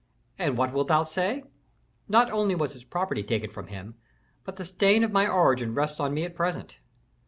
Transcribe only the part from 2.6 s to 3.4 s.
his property